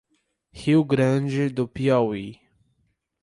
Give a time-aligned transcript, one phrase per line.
[0.51, 2.41] Rio Grande do Piauí